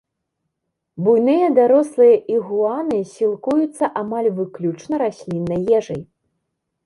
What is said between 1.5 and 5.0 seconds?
дарослыя ігуаны сілкуюцца амаль выключна